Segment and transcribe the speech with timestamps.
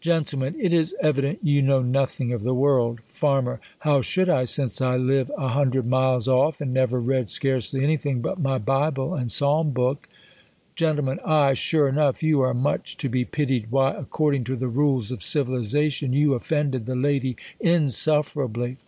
[0.00, 3.00] Gent, THE COLUiVIBIAxX ORATOR, 231 Gent, It is evident you know nothing of the world.
[3.10, 7.84] Fann, How sliould I, since I live n hundred miles oiT, and never read scarcely
[7.84, 10.08] any thing but my bible and psalm book?
[10.76, 10.98] Gent.
[11.26, 12.22] Aye, sure enough.
[12.22, 13.66] You arc much to be pit ied.
[13.68, 18.78] Why, according to the rules of civilization, you ollcnded the lady insufferably.